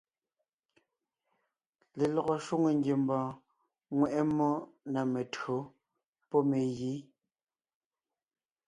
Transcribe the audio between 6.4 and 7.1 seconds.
megǐ.